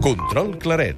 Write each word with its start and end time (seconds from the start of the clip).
Control 0.00 0.56
Claret. 0.58 0.96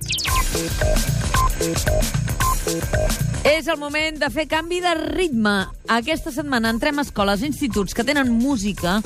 És 3.44 3.66
el 3.66 3.78
moment 3.78 4.18
de 4.20 4.30
fer 4.32 4.46
canvi 4.50 4.80
de 4.84 4.94
ritme. 5.00 5.54
Aquesta 5.90 6.32
setmana 6.34 6.70
entrem 6.72 7.00
a 7.00 7.06
escoles 7.06 7.42
i 7.42 7.50
instituts 7.50 7.94
que 7.94 8.06
tenen 8.06 8.30
música 8.38 9.00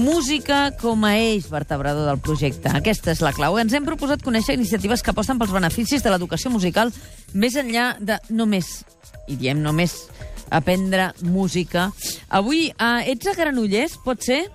Música 0.00 0.70
com 0.80 1.02
a 1.04 1.10
eix 1.18 1.50
vertebrador 1.50 2.06
del 2.08 2.20
projecte. 2.24 2.70
Aquesta 2.72 3.12
és 3.12 3.20
la 3.20 3.34
clau. 3.36 3.58
Ens 3.60 3.74
hem 3.76 3.84
proposat 3.84 4.22
conèixer 4.24 4.54
iniciatives 4.56 5.02
que 5.04 5.12
aposten 5.12 5.36
pels 5.38 5.52
beneficis 5.52 6.00
de 6.00 6.12
l'educació 6.12 6.48
musical 6.52 6.88
més 7.34 7.58
enllà 7.60 7.90
de 8.00 8.16
només, 8.32 8.70
i 9.28 9.36
diem 9.36 9.60
només, 9.60 9.92
aprendre 10.48 11.10
música. 11.20 11.90
Avui, 12.28 12.70
eh, 12.70 13.12
ets 13.12 13.28
a 13.28 13.36
Granollers, 13.36 13.98
pot 14.04 14.24
ser? 14.24 14.46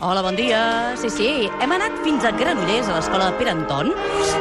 Hola, 0.00 0.22
bon 0.24 0.32
dia. 0.32 0.96
Sí, 0.96 1.10
sí, 1.12 1.26
hem 1.60 1.72
anat 1.76 1.98
fins 2.00 2.24
a 2.24 2.30
Granollers, 2.32 2.86
a 2.88 2.94
l'escola 2.96 3.26
Pere 3.36 3.50
Anton. 3.52 3.90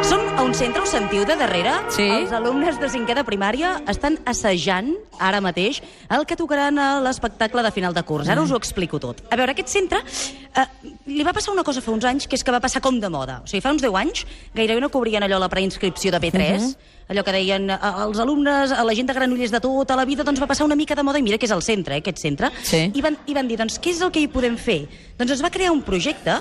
Som 0.07 0.21
a 0.39 0.45
un 0.47 0.53
centre, 0.55 0.79
us 0.85 0.93
sentiu 0.95 1.25
de 1.27 1.35
darrere? 1.35 1.73
Sí. 1.91 2.05
Els 2.07 2.31
alumnes 2.31 2.79
de 2.79 2.87
cinquè 2.87 3.11
de 3.17 3.25
primària 3.27 3.73
estan 3.91 4.15
assajant 4.23 4.93
ara 5.19 5.41
mateix 5.43 5.81
el 6.15 6.23
que 6.23 6.37
tocaran 6.39 6.79
a 6.79 6.87
l'espectacle 7.03 7.65
de 7.65 7.73
final 7.75 7.91
de 7.91 8.05
curs. 8.07 8.31
Ara 8.31 8.45
us 8.45 8.55
ho 8.55 8.59
explico 8.61 9.01
tot. 9.03 9.19
A 9.27 9.35
veure, 9.35 9.51
aquest 9.51 9.75
centre 9.75 9.99
eh, 9.99 10.65
li 11.09 11.23
va 11.25 11.33
passar 11.33 11.51
una 11.53 11.63
cosa 11.65 11.81
fa 11.81 11.91
uns 11.91 12.05
anys, 12.05 12.27
que 12.29 12.35
és 12.37 12.43
que 12.45 12.51
va 12.53 12.59
passar 12.61 12.81
com 12.81 12.99
de 13.01 13.09
moda. 13.09 13.41
O 13.43 13.47
sigui, 13.49 13.61
fa 13.65 13.71
uns 13.73 13.81
10 13.81 13.95
anys 13.99 14.25
gairebé 14.55 14.79
no 14.81 14.89
cobrien 14.93 15.23
allò 15.25 15.39
la 15.41 15.49
preinscripció 15.49 16.11
de 16.11 16.19
P3, 16.21 16.61
Mhm. 16.61 16.75
allò 17.09 17.23
que 17.23 17.31
deien 17.31 17.69
eh, 17.69 17.77
els 18.05 18.19
alumnes, 18.19 18.71
a 18.71 18.83
la 18.83 18.93
gent 18.95 19.07
de 19.07 19.13
Granollers 19.13 19.51
de 19.51 19.59
tota 19.59 19.95
la 19.95 20.05
vida, 20.05 20.23
doncs 20.23 20.39
va 20.41 20.47
passar 20.47 20.65
una 20.65 20.75
mica 20.75 20.95
de 20.95 21.03
moda, 21.03 21.19
i 21.19 21.23
mira 21.23 21.37
que 21.37 21.45
és 21.45 21.51
el 21.51 21.61
centre, 21.63 21.95
eh, 21.95 21.99
aquest 21.99 22.17
centre. 22.19 22.51
Sí. 22.63 22.91
I 22.93 23.01
van, 23.01 23.17
I 23.25 23.33
van 23.33 23.47
dir, 23.47 23.57
doncs, 23.57 23.79
què 23.81 23.89
és 23.91 24.01
el 24.01 24.11
que 24.11 24.19
hi 24.21 24.27
podem 24.27 24.57
fer? 24.57 24.87
Doncs 25.17 25.31
es 25.31 25.43
va 25.43 25.49
crear 25.49 25.71
un 25.71 25.81
projecte 25.81 26.39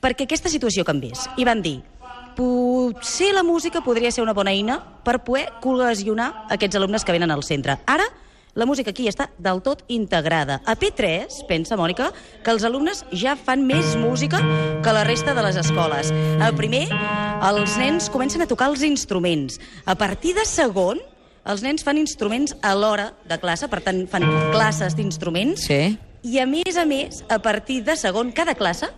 perquè 0.00 0.22
aquesta 0.24 0.48
situació 0.48 0.84
canviés. 0.84 1.28
I 1.36 1.44
van 1.44 1.60
dir, 1.62 1.82
potser 2.36 3.32
la 3.34 3.42
música 3.42 3.80
podria 3.80 4.10
ser 4.12 4.22
una 4.22 4.34
bona 4.36 4.52
eina 4.52 4.78
per 5.02 5.22
poder 5.24 5.48
cohesionar 5.62 6.46
aquests 6.50 6.76
alumnes 6.76 7.04
que 7.04 7.12
venen 7.12 7.30
al 7.30 7.42
centre. 7.42 7.78
Ara, 7.86 8.04
la 8.56 8.66
música 8.66 8.90
aquí 8.90 9.06
està 9.06 9.28
del 9.38 9.60
tot 9.62 9.84
integrada. 9.92 10.58
A 10.64 10.74
P3, 10.80 11.44
pensa, 11.46 11.76
Mònica, 11.76 12.08
que 12.42 12.54
els 12.54 12.64
alumnes 12.64 13.04
ja 13.12 13.36
fan 13.36 13.66
més 13.68 13.94
música 14.00 14.40
que 14.82 14.94
la 14.96 15.04
resta 15.04 15.36
de 15.36 15.44
les 15.44 15.60
escoles. 15.60 16.10
A 16.40 16.48
primer, 16.56 16.86
els 17.52 17.76
nens 17.76 18.08
comencen 18.10 18.42
a 18.42 18.48
tocar 18.48 18.70
els 18.72 18.82
instruments. 18.88 19.60
A 19.84 19.94
partir 19.94 20.32
de 20.34 20.46
segon, 20.48 21.02
els 21.46 21.62
nens 21.62 21.84
fan 21.86 22.00
instruments 22.00 22.56
a 22.64 22.72
l'hora 22.74 23.12
de 23.28 23.38
classe, 23.38 23.68
per 23.68 23.84
tant, 23.84 24.06
fan 24.10 24.24
classes 24.56 24.96
d'instruments. 24.96 25.68
Sí. 25.68 25.98
I 26.26 26.40
a 26.42 26.46
més 26.48 26.80
a 26.80 26.88
més, 26.88 27.20
a 27.30 27.38
partir 27.38 27.84
de 27.86 27.94
segon, 27.94 28.32
cada 28.34 28.56
classe 28.58 28.88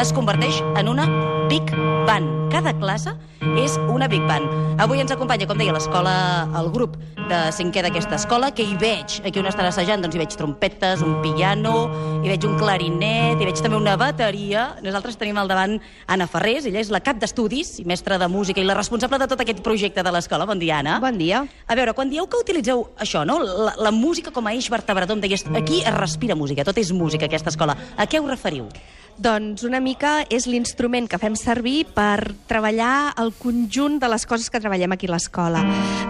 es 0.00 0.12
converteix 0.12 0.60
en 0.78 0.88
una 0.88 1.06
Big 1.48 1.70
Band. 2.06 2.50
Cada 2.50 2.72
classe 2.78 3.12
és 3.58 3.74
una 3.90 4.06
Big 4.08 4.22
Band. 4.28 4.46
Avui 4.82 5.00
ens 5.02 5.12
acompanya, 5.14 5.46
com 5.46 5.58
deia, 5.58 5.72
l'escola, 5.74 6.14
el 6.58 6.70
grup 6.74 6.96
de 7.28 7.38
cinquè 7.54 7.82
d'aquesta 7.84 8.18
escola, 8.18 8.50
que 8.54 8.64
hi 8.66 8.76
veig, 8.78 9.20
aquí 9.24 9.40
on 9.40 9.48
estan 9.50 9.68
assajant, 9.68 10.02
doncs 10.04 10.16
hi 10.16 10.20
veig 10.22 10.36
trompetes, 10.38 11.02
un 11.04 11.16
piano, 11.22 11.74
hi 12.22 12.30
veig 12.32 12.46
un 12.48 12.56
clarinet, 12.60 13.38
hi 13.38 13.48
veig 13.48 13.62
també 13.62 13.78
una 13.78 13.96
bateria. 14.00 14.66
Nosaltres 14.84 15.18
tenim 15.20 15.38
al 15.40 15.50
davant 15.50 15.78
Anna 16.10 16.26
Ferrés, 16.30 16.66
ella 16.70 16.82
és 16.82 16.90
la 16.94 17.02
cap 17.04 17.20
d'estudis 17.22 17.76
i 17.82 17.86
mestra 17.88 18.18
de 18.20 18.28
música 18.30 18.62
i 18.62 18.66
la 18.66 18.78
responsable 18.78 19.20
de 19.22 19.30
tot 19.30 19.44
aquest 19.44 19.62
projecte 19.66 20.02
de 20.02 20.14
l'escola. 20.14 20.46
Bon 20.46 20.58
dia, 20.58 20.80
Anna. 20.82 20.98
Bon 21.02 21.18
dia. 21.18 21.44
A 21.66 21.78
veure, 21.78 21.94
quan 21.94 22.10
dieu 22.10 22.26
que 22.26 22.42
utilitzeu 22.42 22.88
això, 22.98 23.24
no? 23.26 23.38
la, 23.42 23.76
la 23.78 23.94
música 23.94 24.34
com 24.34 24.46
a 24.46 24.54
eix 24.54 24.70
vertebrador, 24.70 25.18
em 25.18 25.24
deies, 25.24 25.46
aquí 25.54 25.82
es 25.82 25.96
respira 25.96 26.38
música, 26.38 26.66
tot 26.66 26.78
és 26.82 26.92
música, 26.92 27.30
aquesta 27.30 27.54
escola. 27.54 27.78
A 27.96 28.06
què 28.10 28.22
us 28.22 28.30
referiu? 28.30 28.68
Doncs 29.14 29.62
una 29.62 29.78
mica 29.84 30.14
és 30.32 30.46
l'instrument 30.48 31.06
que 31.10 31.18
fem 31.20 31.36
servir 31.36 31.84
per 31.94 32.32
treballar 32.48 33.12
el 33.20 33.30
conjunt 33.36 33.98
de 34.00 34.08
les 34.08 34.24
coses 34.26 34.48
que 34.50 34.60
treballem 34.62 34.94
aquí 34.96 35.06
a 35.10 35.12
l'escola. 35.12 35.60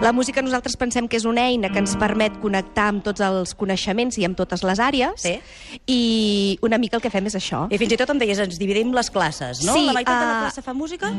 La 0.01 0.13
música 0.15 0.41
nosaltres 0.41 0.77
pensem 0.79 1.09
que 1.11 1.19
és 1.19 1.25
una 1.27 1.43
eina 1.49 1.69
que 1.73 1.81
ens 1.83 1.97
permet 1.99 2.39
connectar 2.41 2.87
amb 2.93 3.03
tots 3.05 3.21
els 3.25 3.53
coneixements 3.59 4.17
i 4.21 4.25
amb 4.27 4.39
totes 4.39 4.63
les 4.63 4.79
àrees 4.79 5.25
Sí. 5.25 5.35
i 5.85 6.57
una 6.61 6.79
mica 6.79 6.97
el 6.97 7.03
que 7.03 7.11
fem 7.11 7.27
és 7.27 7.35
això. 7.35 7.65
I 7.69 7.77
fins 7.81 7.91
i 7.93 7.97
tot 7.99 8.09
em 8.13 8.21
deies, 8.21 8.39
ens 8.39 8.57
dividim 8.61 8.93
les 8.95 9.11
classes, 9.11 9.61
no? 9.65 9.73
Sí, 9.75 9.85
la 9.89 9.97
meitat 9.99 10.19
de 10.21 10.25
la 10.25 10.37
eh, 10.37 10.41
classe 10.45 10.63
fa 10.65 10.73
música? 10.73 11.11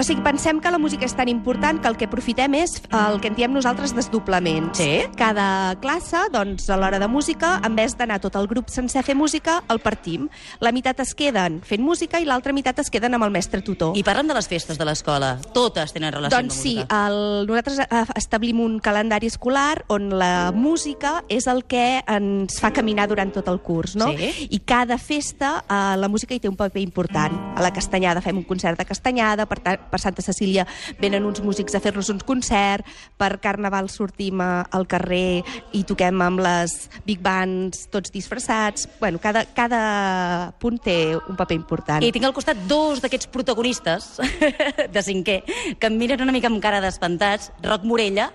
O 0.00 0.02
sigui, 0.06 0.22
pensem 0.24 0.60
que 0.60 0.70
la 0.72 0.78
música 0.80 1.04
és 1.04 1.14
tan 1.14 1.28
important 1.28 1.80
que 1.80 1.88
el 1.88 1.96
que 2.00 2.06
aprofitem 2.08 2.54
és 2.58 2.78
el 2.90 3.20
que 3.20 3.28
en 3.28 3.36
diem 3.36 3.52
nosaltres 3.52 3.94
desdoblaments. 3.94 4.78
Sí. 4.80 5.02
Cada 5.18 5.76
classe, 5.82 6.26
doncs, 6.32 6.70
a 6.72 6.78
l'hora 6.80 6.98
de 6.98 7.08
música, 7.08 7.60
en 7.64 7.76
vez 7.76 7.96
d'anar 7.98 8.18
tot 8.20 8.36
el 8.40 8.48
grup 8.48 8.70
sencer 8.72 9.02
a 9.02 9.04
fer 9.06 9.14
música, 9.14 9.62
el 9.68 9.78
partim. 9.84 10.28
La 10.58 10.72
meitat 10.72 11.00
es 11.04 11.14
queden 11.14 11.60
fent 11.62 11.84
música 11.84 11.99
i 12.02 12.24
l'altra 12.24 12.52
meitat 12.52 12.78
es 12.80 12.88
queden 12.90 13.14
amb 13.14 13.24
el 13.26 13.30
mestre 13.34 13.60
tutor. 13.60 13.96
I 13.98 14.02
parlem 14.06 14.26
de 14.30 14.34
les 14.34 14.48
festes 14.48 14.78
de 14.78 14.84
l'escola. 14.84 15.34
Totes 15.52 15.92
tenen 15.92 16.12
relació 16.14 16.38
Doncs 16.38 16.54
amb 16.54 16.62
sí, 16.62 16.74
la 16.76 16.84
música. 16.84 17.06
el, 17.06 17.46
nosaltres 17.50 17.78
eh, 17.80 18.04
establim 18.16 18.60
un 18.60 18.78
calendari 18.80 19.26
escolar 19.26 19.84
on 19.88 20.08
la 20.18 20.52
música 20.54 21.24
és 21.28 21.46
el 21.50 21.64
que 21.64 22.00
ens 22.06 22.60
fa 22.60 22.70
caminar 22.72 23.08
durant 23.10 23.32
tot 23.34 23.48
el 23.48 23.60
curs, 23.60 23.96
no? 23.96 24.08
Sí. 24.16 24.48
I 24.50 24.60
cada 24.64 24.96
festa 24.98 25.64
eh, 25.68 25.96
la 26.00 26.08
música 26.08 26.34
hi 26.34 26.40
té 26.40 26.48
un 26.48 26.56
paper 26.56 26.80
important. 26.82 27.36
A 27.56 27.62
la 27.62 27.72
Castanyada 27.72 28.22
fem 28.22 28.38
un 28.38 28.44
concert 28.48 28.78
de 28.78 28.86
Castanyada, 28.86 29.46
per, 29.50 29.60
per 29.60 30.00
Santa 30.00 30.22
Cecília 30.22 30.66
venen 31.00 31.24
uns 31.26 31.42
músics 31.42 31.74
a 31.74 31.80
fer-nos 31.80 32.08
un 32.10 32.20
concert, 32.20 32.86
per 33.18 33.40
Carnaval 33.40 33.90
sortim 33.90 34.40
a- 34.40 34.62
al 34.70 34.86
carrer 34.86 35.42
i 35.72 35.82
toquem 35.84 36.20
amb 36.22 36.40
les 36.40 36.88
big 37.04 37.20
bands 37.20 37.88
tots 37.90 38.12
disfressats. 38.12 38.88
Bueno, 39.00 39.18
cada, 39.18 39.44
cada 39.52 40.52
punt 40.60 40.78
té 40.80 41.16
un 41.16 41.36
paper 41.36 41.56
important. 41.56 41.89
I 41.98 42.12
tinc 42.14 42.28
al 42.28 42.34
costat 42.36 42.60
dos 42.70 43.02
d'aquests 43.02 43.30
protagonistes 43.34 44.20
de 44.94 45.02
cinquè 45.02 45.40
que 45.80 45.90
em 45.90 45.98
miren 45.98 46.22
una 46.22 46.34
mica 46.34 46.50
amb 46.50 46.62
cara 46.62 46.80
d'espantats. 46.84 47.50
Roc 47.66 47.82
Morella, 47.88 48.30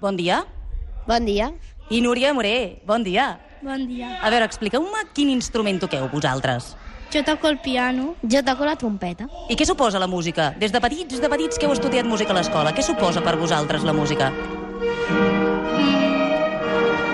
bon 0.00 0.16
dia. 0.16 0.44
Bon 1.08 1.24
dia. 1.26 1.50
I 1.90 2.00
Núria 2.04 2.30
Moré, 2.36 2.82
bon 2.86 3.02
dia. 3.02 3.40
Bon 3.60 3.82
dia. 3.88 4.14
A 4.22 4.30
veure, 4.30 4.46
expliqueu-me 4.46 5.08
quin 5.12 5.32
instrument 5.32 5.80
toqueu 5.82 6.06
vosaltres. 6.12 6.76
Jo 7.10 7.24
toco 7.26 7.48
el 7.48 7.58
piano. 7.58 8.14
Jo 8.22 8.44
toco 8.46 8.64
la 8.64 8.76
trompeta. 8.78 9.26
I 9.50 9.56
què 9.58 9.66
suposa 9.66 9.98
la 9.98 10.06
música? 10.06 10.52
Des 10.60 10.70
de 10.70 10.80
petits, 10.80 11.18
de 11.20 11.28
petits 11.28 11.58
que 11.58 11.66
heu 11.66 11.74
estudiat 11.74 12.06
música 12.06 12.30
a 12.30 12.38
l'escola, 12.38 12.70
què 12.72 12.84
suposa 12.86 13.20
per 13.26 13.34
vosaltres 13.40 13.82
la 13.82 13.92
música? 13.92 14.30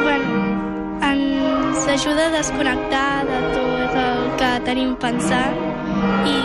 Bueno, 0.02 0.42
ens 1.08 1.88
ajuda 1.96 2.28
a 2.28 2.34
desconnectar 2.36 3.24
de 3.24 3.40
tot 3.56 3.96
el 4.04 4.28
que 4.36 4.52
tenim 4.68 4.92
pensant 5.00 5.65
i 6.26 6.36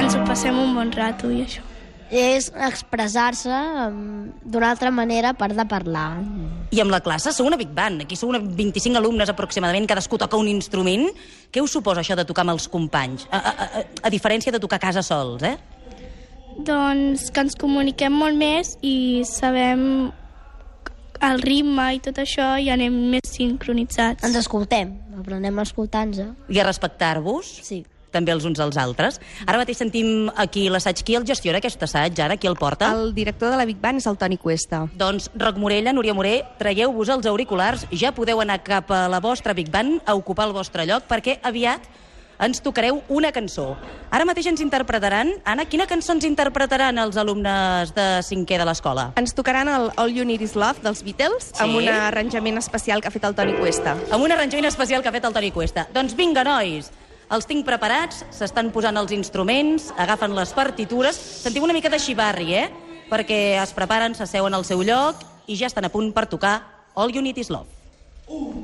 ens 0.00 0.16
ho 0.16 0.22
passem 0.26 0.56
un 0.58 0.74
bon 0.76 0.90
rato 0.94 1.30
i 1.32 1.42
això. 1.44 1.64
És 2.12 2.50
expressar-se 2.52 3.48
em, 3.48 4.00
d'una 4.44 4.68
altra 4.74 4.90
manera 4.92 5.30
a 5.32 5.36
part 5.36 5.56
de 5.56 5.64
parlar. 5.64 6.20
I 6.72 6.82
amb 6.82 6.92
la 6.92 7.00
classe 7.00 7.32
sou 7.32 7.48
una 7.48 7.56
big 7.56 7.72
band. 7.72 8.04
Aquí 8.04 8.18
sou 8.20 8.28
una 8.28 8.40
25 8.42 9.00
alumnes 9.00 9.32
aproximadament, 9.32 9.88
cadascú 9.88 10.20
toca 10.20 10.36
un 10.36 10.50
instrument. 10.52 11.06
Què 11.48 11.64
us 11.64 11.72
suposa 11.72 12.04
això 12.04 12.16
de 12.18 12.26
tocar 12.28 12.44
amb 12.44 12.52
els 12.52 12.68
companys? 12.68 13.24
A, 13.30 13.40
a, 13.40 13.52
a, 13.52 13.84
a 14.04 14.12
diferència 14.12 14.52
de 14.52 14.60
tocar 14.60 14.76
a 14.76 14.84
casa 14.90 15.04
sols, 15.06 15.46
eh? 15.48 15.56
Doncs 16.60 17.30
que 17.32 17.46
ens 17.46 17.56
comuniquem 17.56 18.12
molt 18.12 18.36
més 18.36 18.74
i 18.84 19.24
sabem 19.24 20.12
el 21.22 21.40
ritme 21.40 21.86
i 21.96 22.02
tot 22.02 22.18
això 22.20 22.52
i 22.60 22.68
anem 22.74 22.92
més 23.14 23.32
sincronitzats. 23.32 24.24
Ens 24.26 24.36
escoltem, 24.36 24.92
aprenem 25.16 25.58
a 25.58 25.64
escoltar-nos. 25.64 26.20
I 26.52 26.60
a 26.60 26.66
respectar-vos. 26.66 27.56
Sí. 27.64 27.82
També 28.12 28.32
els 28.34 28.44
uns 28.48 28.60
als 28.60 28.76
altres. 28.78 29.18
Ara 29.46 29.58
mateix 29.62 29.80
sentim 29.82 30.30
aquí 30.36 30.68
l'assaig. 30.70 31.02
Qui 31.02 31.16
el 31.18 31.26
gestiona, 31.26 31.58
aquest 31.58 31.82
assaig, 31.82 32.18
ara? 32.20 32.36
Qui 32.36 32.46
el 32.50 32.56
porta? 32.60 32.92
El 32.92 33.14
director 33.16 33.50
de 33.50 33.56
la 33.58 33.64
Big 33.66 33.80
Band 33.82 33.98
és 33.98 34.06
el 34.06 34.16
Toni 34.20 34.38
Cuesta. 34.38 34.84
Doncs, 34.94 35.30
Roc 35.34 35.56
Morella, 35.58 35.92
Núria 35.92 36.14
Moré, 36.14 36.42
traieu-vos 36.60 37.08
els 37.16 37.26
auriculars, 37.26 37.86
ja 37.90 38.12
podeu 38.14 38.40
anar 38.44 38.60
cap 38.62 38.90
a 38.92 39.06
la 39.08 39.18
vostra 39.24 39.54
Big 39.56 39.70
Band 39.72 40.02
a 40.06 40.14
ocupar 40.14 40.46
el 40.48 40.54
vostre 40.54 40.86
lloc, 40.86 41.08
perquè 41.10 41.40
aviat 41.42 41.88
ens 42.42 42.58
tocareu 42.58 42.96
una 43.12 43.30
cançó. 43.30 43.76
Ara 44.10 44.24
mateix 44.26 44.48
ens 44.50 44.60
interpretaran... 44.64 45.28
Anna, 45.46 45.62
quina 45.70 45.86
cançó 45.86 46.10
ens 46.16 46.24
interpretaran 46.26 46.98
els 46.98 47.14
alumnes 47.20 47.92
de 47.94 48.06
cinquè 48.26 48.58
de 48.58 48.66
l'escola? 48.66 49.12
Ens 49.20 49.30
tocaran 49.36 49.70
el 49.70 49.90
All 49.94 50.10
You 50.10 50.24
Need 50.26 50.42
Is 50.42 50.56
Love 50.58 50.82
dels 50.82 51.04
Beatles 51.06 51.52
Sí. 51.52 51.62
amb 51.62 51.76
un 51.78 51.86
arranjament 51.88 52.58
especial 52.58 53.00
que 53.00 53.08
ha 53.08 53.14
fet 53.14 53.24
el 53.28 53.36
Toni 53.38 53.54
Cuesta. 53.60 53.94
Amb 54.10 54.24
un 54.26 54.34
arranjament 54.34 54.66
especial 54.66 55.02
que 55.02 55.08
ha 55.12 55.14
fet 55.14 55.24
el 55.28 55.32
Toni 55.36 55.52
Cuesta. 55.54 55.86
Doncs 55.94 56.16
vinga, 56.18 56.42
nois, 56.42 56.90
els 57.32 57.48
tinc 57.48 57.64
preparats, 57.64 58.26
s'estan 58.34 58.68
posant 58.74 58.98
els 59.00 59.12
instruments, 59.16 59.88
agafen 59.96 60.34
les 60.36 60.52
partitures, 60.52 61.16
sentiu 61.16 61.64
una 61.64 61.72
mica 61.76 61.90
de 61.92 62.00
xivarri, 62.00 62.52
eh? 62.60 62.66
Perquè 63.08 63.40
es 63.60 63.72
preparen, 63.76 64.16
s'asseuen 64.16 64.52
al 64.54 64.66
seu 64.68 64.84
lloc 64.84 65.24
i 65.48 65.56
ja 65.56 65.70
estan 65.70 65.88
a 65.88 65.92
punt 65.92 66.12
per 66.12 66.26
tocar 66.28 66.58
All 66.94 67.12
You 67.14 67.24
Need 67.24 67.40
Is 67.40 67.50
Love. 67.52 67.68
Laia, 68.28 68.61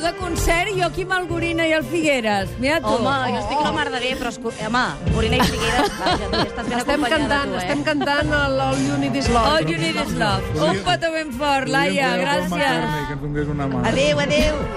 tu 0.00 0.06
de 0.06 0.12
concert 0.16 0.70
i 0.70 0.78
jo 0.78 0.86
aquí 0.86 1.04
amb 1.04 1.12
el 1.16 1.26
Gorina 1.28 1.66
i 1.68 1.72
el 1.76 1.84
Figueres. 1.84 2.52
Mira 2.62 2.78
tu. 2.80 2.92
Home, 2.94 3.12
jo 3.34 3.40
estic 3.42 3.60
la 3.64 3.72
mar 3.76 3.86
de 3.92 4.00
bé, 4.00 4.12
però, 4.16 4.32
escu... 4.32 4.52
home, 4.66 4.84
Corina 5.12 5.40
i 5.40 5.46
Figueres, 5.48 5.92
vaja, 5.98 6.30
tu 6.32 6.40
estàs 6.46 6.70
ben 6.70 6.78
Estem 6.78 7.04
acompanyada, 7.04 7.16
cantant, 7.16 7.50
tu, 7.50 7.58
eh? 7.58 7.62
estem 7.64 7.84
cantant 7.88 8.34
el, 8.40 8.60
el 8.66 8.84
Unity 8.96 9.22
is 9.22 9.30
Love. 9.34 9.52
All 9.52 9.72
you 9.72 9.78
need 9.82 10.00
is 10.00 10.14
love. 10.20 10.68
Un 10.70 10.82
petó 10.86 11.12
ben 11.16 11.32
fort, 11.36 11.72
Laia, 11.74 12.12
gràcies. 12.22 12.86
Que 13.10 13.16
ens 13.18 13.24
donés 13.26 13.56
una 13.56 13.68
mà. 13.68 13.84
Adéu, 13.92 14.24
adéu. 14.24 14.62